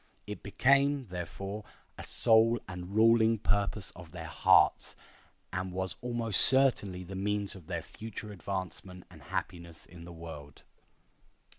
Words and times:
It 0.25 0.41
became, 0.41 1.09
therefore, 1.09 1.63
a 1.95 2.01
sole 2.01 2.59
and 2.67 2.95
ruling 2.95 3.37
purpose 3.37 3.91
of 3.95 4.13
their 4.13 4.25
hearts, 4.25 4.95
and 5.53 5.71
was 5.71 5.95
almost 6.01 6.41
certainly 6.41 7.03
the 7.03 7.13
means 7.13 7.53
of 7.53 7.67
their 7.67 7.83
future 7.83 8.31
advancement 8.31 9.03
and 9.11 9.21
happiness 9.21 9.85
in 9.85 10.03
the 10.05 10.11
world. 10.11 10.63